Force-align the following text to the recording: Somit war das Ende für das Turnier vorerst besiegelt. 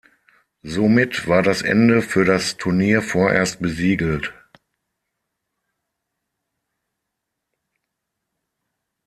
Somit 0.63 1.27
war 1.27 1.43
das 1.43 1.61
Ende 1.61 2.01
für 2.01 2.25
das 2.25 2.57
Turnier 2.57 3.03
vorerst 3.03 3.59
besiegelt. 3.59 4.33